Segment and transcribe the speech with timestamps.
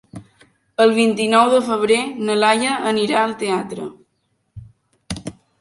[0.85, 1.99] El vint-i-nou de febrer
[2.29, 3.89] na Laia anirà al teatre.